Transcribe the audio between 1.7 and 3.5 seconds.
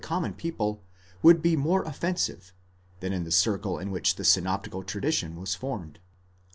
offensive, than in the